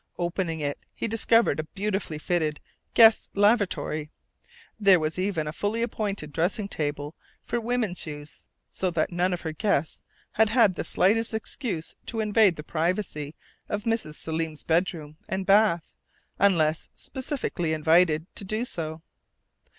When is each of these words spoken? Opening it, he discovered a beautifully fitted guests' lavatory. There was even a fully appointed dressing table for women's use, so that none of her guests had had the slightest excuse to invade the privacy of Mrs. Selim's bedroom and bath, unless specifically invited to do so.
Opening 0.17 0.61
it, 0.61 0.79
he 0.95 1.07
discovered 1.07 1.59
a 1.59 1.63
beautifully 1.63 2.17
fitted 2.17 2.59
guests' 2.95 3.29
lavatory. 3.35 4.09
There 4.79 4.99
was 4.99 5.19
even 5.19 5.45
a 5.45 5.53
fully 5.53 5.83
appointed 5.83 6.33
dressing 6.33 6.67
table 6.67 7.13
for 7.43 7.61
women's 7.61 8.07
use, 8.07 8.47
so 8.67 8.89
that 8.89 9.11
none 9.11 9.31
of 9.31 9.41
her 9.41 9.51
guests 9.51 10.01
had 10.31 10.49
had 10.49 10.73
the 10.73 10.83
slightest 10.83 11.35
excuse 11.35 11.93
to 12.07 12.19
invade 12.19 12.55
the 12.55 12.63
privacy 12.63 13.35
of 13.69 13.83
Mrs. 13.83 14.15
Selim's 14.15 14.63
bedroom 14.63 15.17
and 15.29 15.45
bath, 15.45 15.93
unless 16.39 16.89
specifically 16.95 17.71
invited 17.71 18.25
to 18.33 18.43
do 18.43 18.65
so. 18.65 19.03